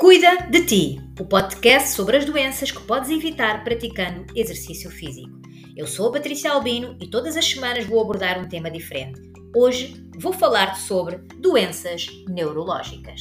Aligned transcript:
Cuida 0.00 0.48
de 0.48 0.64
ti, 0.64 1.00
o 1.20 1.26
podcast 1.26 1.90
sobre 1.90 2.16
as 2.16 2.24
doenças 2.24 2.70
que 2.70 2.82
podes 2.84 3.10
evitar 3.10 3.62
praticando 3.62 4.24
exercício 4.34 4.90
físico. 4.90 5.38
Eu 5.76 5.86
sou 5.86 6.08
a 6.08 6.12
Patrícia 6.12 6.50
Albino 6.50 6.96
e 6.98 7.06
todas 7.06 7.36
as 7.36 7.44
semanas 7.44 7.84
vou 7.84 8.00
abordar 8.00 8.38
um 8.38 8.48
tema 8.48 8.70
diferente. 8.70 9.20
Hoje 9.54 10.02
vou 10.18 10.32
falar-te 10.32 10.80
sobre 10.80 11.18
doenças 11.38 12.06
neurológicas. 12.26 13.20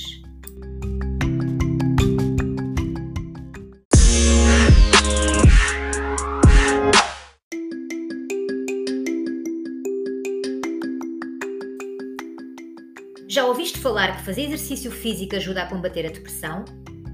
Já 13.27 13.45
ouviste 13.45 13.77
falar 13.77 14.17
que 14.17 14.25
fazer 14.25 14.41
exercício 14.41 14.89
físico 14.89 15.35
ajuda 15.35 15.61
a 15.61 15.67
combater 15.67 16.03
a 16.03 16.09
depressão? 16.09 16.65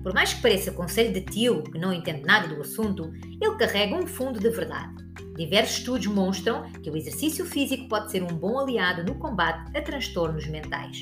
Por 0.06 0.14
mais 0.14 0.36
que 0.36 0.42
pareça 0.44 0.72
conselho 0.72 1.12
de 1.12 1.22
tio 1.22 1.64
que 1.64 1.80
não 1.80 1.92
entende 1.92 2.22
nada 2.22 2.48
do 2.48 2.62
assunto, 2.62 3.12
ele 3.42 3.58
carrega 3.58 3.96
um 3.96 4.06
fundo 4.06 4.40
de 4.40 4.50
verdade. 4.52 5.04
Diversos 5.36 5.80
estudos 5.80 6.06
mostram 6.06 6.72
que 6.74 6.92
o 6.92 6.96
exercício 6.96 7.44
físico 7.44 7.88
pode 7.88 8.12
ser 8.12 8.22
um 8.22 8.28
bom 8.28 8.60
aliado 8.60 9.04
no 9.04 9.16
combate 9.18 9.76
a 9.76 9.82
transtornos 9.82 10.46
mentais. 10.46 11.02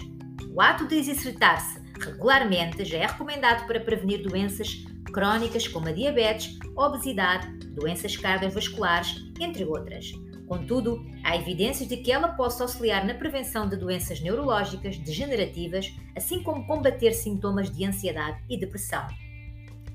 O 0.54 0.62
ato 0.62 0.88
de 0.88 0.96
exercitar-se 0.96 1.82
regularmente 2.00 2.86
já 2.86 3.00
é 3.00 3.06
recomendado 3.06 3.68
para 3.68 3.82
prevenir 3.82 4.24
doenças 4.24 4.86
crónicas 5.12 5.68
como 5.68 5.90
a 5.90 5.92
diabetes, 5.92 6.58
obesidade, 6.74 7.46
doenças 7.76 8.16
cardiovasculares, 8.16 9.22
entre 9.38 9.66
outras. 9.66 10.14
Contudo, 10.54 11.04
há 11.24 11.36
evidências 11.36 11.90
de 11.90 11.98
que 11.98 12.12
ela 12.12 12.28
possa 12.28 12.64
auxiliar 12.64 13.04
na 13.08 13.16
prevenção 13.16 13.68
de 13.68 13.76
doenças 13.76 14.22
neurológicas 14.22 15.00
degenerativas, 15.00 15.92
assim 16.16 16.44
como 16.44 16.68
combater 16.68 17.12
sintomas 17.12 17.76
de 17.76 17.84
ansiedade 17.84 18.38
e 18.48 18.56
depressão. 18.56 19.04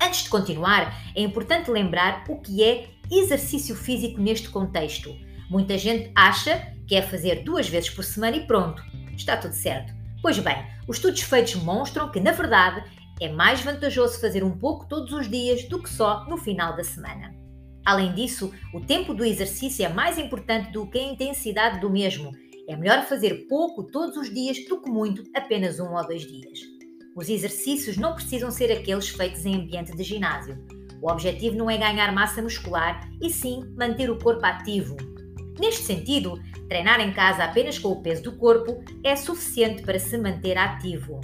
Antes 0.02 0.24
de 0.24 0.28
continuar, 0.28 1.00
é 1.14 1.22
importante 1.22 1.70
lembrar 1.70 2.24
o 2.28 2.40
que 2.40 2.64
é 2.64 2.88
exercício 3.08 3.76
físico 3.76 4.20
neste 4.20 4.48
contexto. 4.48 5.16
Muita 5.48 5.78
gente 5.78 6.10
acha 6.12 6.74
que 6.88 6.96
é 6.96 7.02
fazer 7.02 7.44
duas 7.44 7.68
vezes 7.68 7.90
por 7.90 8.02
semana 8.02 8.36
e 8.36 8.44
pronto, 8.44 8.82
está 9.16 9.36
tudo 9.36 9.54
certo. 9.54 9.94
Pois 10.20 10.40
bem, 10.40 10.66
os 10.88 10.96
estudos 10.96 11.20
feitos 11.20 11.54
mostram 11.54 12.10
que, 12.10 12.18
na 12.18 12.32
verdade, 12.32 12.82
é 13.20 13.28
mais 13.28 13.60
vantajoso 13.60 14.20
fazer 14.20 14.42
um 14.42 14.58
pouco 14.58 14.88
todos 14.88 15.12
os 15.12 15.30
dias 15.30 15.68
do 15.68 15.80
que 15.80 15.88
só 15.88 16.24
no 16.24 16.36
final 16.36 16.74
da 16.74 16.82
semana. 16.82 17.32
Além 17.88 18.12
disso, 18.12 18.52
o 18.74 18.82
tempo 18.82 19.14
do 19.14 19.24
exercício 19.24 19.82
é 19.82 19.88
mais 19.88 20.18
importante 20.18 20.70
do 20.72 20.86
que 20.86 20.98
a 20.98 21.02
intensidade 21.10 21.80
do 21.80 21.88
mesmo. 21.88 22.32
É 22.68 22.76
melhor 22.76 23.06
fazer 23.06 23.46
pouco 23.48 23.82
todos 23.82 24.14
os 24.18 24.28
dias 24.28 24.62
do 24.68 24.82
que 24.82 24.90
muito 24.90 25.24
apenas 25.34 25.80
um 25.80 25.94
ou 25.94 26.06
dois 26.06 26.20
dias. 26.20 26.58
Os 27.16 27.30
exercícios 27.30 27.96
não 27.96 28.14
precisam 28.14 28.50
ser 28.50 28.70
aqueles 28.70 29.08
feitos 29.08 29.46
em 29.46 29.54
ambiente 29.54 29.96
de 29.96 30.02
ginásio. 30.02 30.62
O 31.00 31.10
objetivo 31.10 31.56
não 31.56 31.70
é 31.70 31.78
ganhar 31.78 32.12
massa 32.12 32.42
muscular, 32.42 33.08
e 33.22 33.30
sim 33.30 33.64
manter 33.74 34.10
o 34.10 34.18
corpo 34.18 34.44
ativo. 34.44 34.94
Neste 35.58 35.80
sentido, 35.80 36.38
treinar 36.68 37.00
em 37.00 37.14
casa 37.14 37.42
apenas 37.42 37.78
com 37.78 37.88
o 37.88 38.02
peso 38.02 38.22
do 38.22 38.36
corpo 38.36 38.84
é 39.02 39.16
suficiente 39.16 39.80
para 39.82 39.98
se 39.98 40.18
manter 40.18 40.58
ativo. 40.58 41.22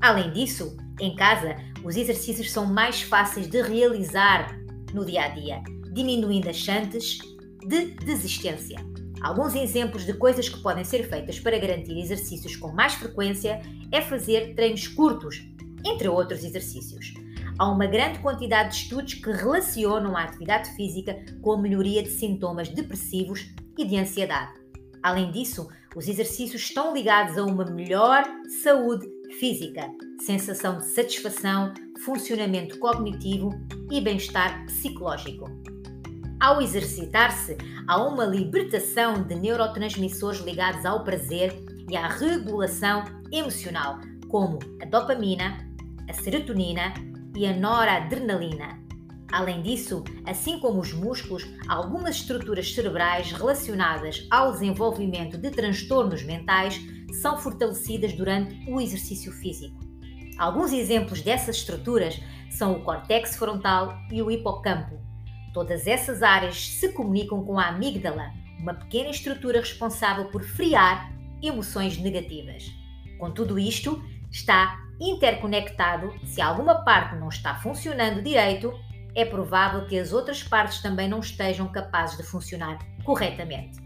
Além 0.00 0.32
disso, 0.32 0.74
em 0.98 1.14
casa, 1.14 1.54
os 1.84 1.98
exercícios 1.98 2.50
são 2.50 2.64
mais 2.64 3.02
fáceis 3.02 3.46
de 3.46 3.60
realizar 3.60 4.58
no 4.94 5.04
dia 5.04 5.24
a 5.24 5.28
dia 5.28 5.62
diminuindo 5.92 6.48
as 6.48 6.56
chances 6.56 7.18
de 7.66 7.86
desistência. 8.04 8.78
Alguns 9.20 9.54
exemplos 9.54 10.06
de 10.06 10.14
coisas 10.14 10.48
que 10.48 10.60
podem 10.62 10.84
ser 10.84 11.08
feitas 11.08 11.40
para 11.40 11.58
garantir 11.58 11.98
exercícios 11.98 12.54
com 12.56 12.72
mais 12.72 12.94
frequência 12.94 13.60
é 13.90 14.00
fazer 14.00 14.54
treinos 14.54 14.86
curtos, 14.86 15.44
entre 15.84 16.08
outros 16.08 16.44
exercícios. 16.44 17.14
Há 17.58 17.68
uma 17.68 17.86
grande 17.86 18.20
quantidade 18.20 18.70
de 18.70 18.82
estudos 18.82 19.14
que 19.14 19.30
relacionam 19.32 20.16
a 20.16 20.22
atividade 20.22 20.70
física 20.76 21.16
com 21.42 21.52
a 21.52 21.58
melhoria 21.60 22.02
de 22.02 22.10
sintomas 22.10 22.68
depressivos 22.68 23.52
e 23.76 23.84
de 23.84 23.96
ansiedade. 23.96 24.52
Além 25.02 25.32
disso, 25.32 25.68
os 25.96 26.06
exercícios 26.06 26.62
estão 26.62 26.94
ligados 26.94 27.36
a 27.36 27.44
uma 27.44 27.64
melhor 27.64 28.22
saúde 28.62 29.08
física, 29.40 29.90
sensação 30.20 30.78
de 30.78 30.86
satisfação, 30.86 31.74
funcionamento 32.04 32.78
cognitivo 32.78 33.50
e 33.90 34.00
bem-estar 34.00 34.64
psicológico. 34.66 35.46
Ao 36.40 36.62
exercitar-se, 36.62 37.56
há 37.88 38.00
uma 38.00 38.24
libertação 38.24 39.22
de 39.24 39.34
neurotransmissores 39.34 40.40
ligados 40.40 40.86
ao 40.86 41.02
prazer 41.02 41.52
e 41.90 41.96
à 41.96 42.06
regulação 42.06 43.02
emocional, 43.32 43.98
como 44.28 44.60
a 44.80 44.84
dopamina, 44.84 45.58
a 46.08 46.12
serotonina 46.12 46.94
e 47.36 47.44
a 47.44 47.56
noradrenalina. 47.56 48.78
Além 49.32 49.62
disso, 49.62 50.04
assim 50.24 50.60
como 50.60 50.80
os 50.80 50.92
músculos, 50.92 51.44
algumas 51.68 52.16
estruturas 52.16 52.72
cerebrais 52.72 53.32
relacionadas 53.32 54.24
ao 54.30 54.52
desenvolvimento 54.52 55.36
de 55.36 55.50
transtornos 55.50 56.22
mentais 56.22 56.80
são 57.20 57.36
fortalecidas 57.36 58.12
durante 58.12 58.70
o 58.70 58.80
exercício 58.80 59.32
físico. 59.32 59.76
Alguns 60.38 60.72
exemplos 60.72 61.20
dessas 61.20 61.56
estruturas 61.56 62.20
são 62.48 62.74
o 62.74 62.84
córtex 62.84 63.36
frontal 63.36 63.98
e 64.12 64.22
o 64.22 64.30
hipocampo, 64.30 65.07
Todas 65.58 65.88
essas 65.88 66.22
áreas 66.22 66.68
se 66.68 66.92
comunicam 66.92 67.44
com 67.44 67.58
a 67.58 67.66
amígdala, 67.66 68.30
uma 68.60 68.74
pequena 68.74 69.10
estrutura 69.10 69.58
responsável 69.58 70.26
por 70.26 70.44
friar 70.44 71.12
emoções 71.42 71.98
negativas. 71.98 72.70
Com 73.18 73.32
tudo 73.32 73.58
isto, 73.58 74.00
está 74.30 74.78
interconectado. 75.00 76.14
Se 76.24 76.40
alguma 76.40 76.84
parte 76.84 77.16
não 77.16 77.28
está 77.28 77.56
funcionando 77.56 78.22
direito, 78.22 78.72
é 79.16 79.24
provável 79.24 79.84
que 79.88 79.98
as 79.98 80.12
outras 80.12 80.44
partes 80.44 80.80
também 80.80 81.08
não 81.08 81.18
estejam 81.18 81.66
capazes 81.66 82.16
de 82.16 82.22
funcionar 82.22 82.78
corretamente. 83.02 83.80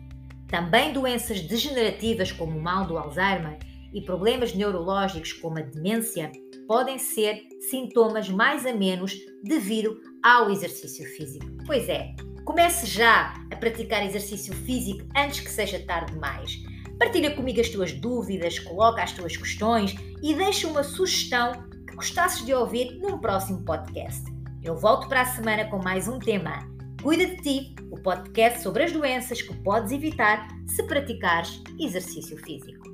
Também 0.48 0.92
doenças 0.92 1.40
degenerativas 1.40 2.30
como 2.30 2.58
o 2.58 2.62
mal 2.62 2.86
do 2.86 2.98
Alzheimer 2.98 3.58
e 3.94 4.02
problemas 4.02 4.54
neurológicos 4.54 5.32
como 5.32 5.58
a 5.58 5.62
demência 5.62 6.30
podem 6.66 6.98
ser 6.98 7.42
sintomas 7.70 8.28
mais 8.28 8.66
a 8.66 8.72
menos 8.72 9.14
devido 9.42 10.00
ao 10.22 10.50
exercício 10.50 11.04
físico. 11.16 11.46
Pois 11.66 11.88
é, 11.88 12.14
comece 12.44 12.86
já 12.86 13.34
a 13.50 13.56
praticar 13.56 14.04
exercício 14.04 14.54
físico 14.54 15.06
antes 15.16 15.40
que 15.40 15.50
seja 15.50 15.78
tarde 15.80 16.12
demais. 16.12 16.62
Partilha 16.98 17.34
comigo 17.34 17.60
as 17.60 17.68
tuas 17.68 17.92
dúvidas, 17.92 18.58
coloca 18.58 19.02
as 19.02 19.12
tuas 19.12 19.36
questões 19.36 19.94
e 20.22 20.34
deixa 20.34 20.68
uma 20.68 20.82
sugestão 20.82 21.52
que 21.88 21.96
gostasses 21.96 22.44
de 22.44 22.54
ouvir 22.54 22.98
num 22.98 23.18
próximo 23.18 23.64
podcast. 23.64 24.22
Eu 24.62 24.76
volto 24.76 25.08
para 25.08 25.22
a 25.22 25.26
semana 25.26 25.68
com 25.68 25.78
mais 25.82 26.06
um 26.06 26.18
tema. 26.18 26.70
Cuida 27.02 27.26
de 27.26 27.36
ti, 27.42 27.74
o 27.90 28.00
podcast 28.00 28.62
sobre 28.62 28.84
as 28.84 28.92
doenças 28.92 29.42
que 29.42 29.54
podes 29.62 29.90
evitar 29.90 30.46
se 30.66 30.84
praticares 30.84 31.60
exercício 31.80 32.36
físico. 32.36 32.91